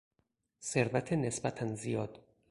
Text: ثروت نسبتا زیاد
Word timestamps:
ثروت 0.61 1.13
نسبتا 1.13 1.75
زیاد 1.75 2.17